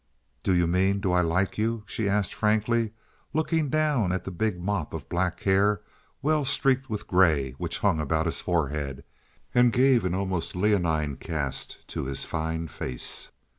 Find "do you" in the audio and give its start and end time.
0.41-0.65